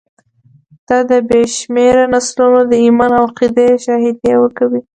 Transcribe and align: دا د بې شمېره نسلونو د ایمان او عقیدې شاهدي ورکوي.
دا 0.87 0.97
د 1.09 1.11
بې 1.29 1.41
شمېره 1.57 2.05
نسلونو 2.13 2.59
د 2.67 2.73
ایمان 2.83 3.11
او 3.19 3.23
عقیدې 3.31 3.67
شاهدي 3.85 4.33
ورکوي. 4.37 4.81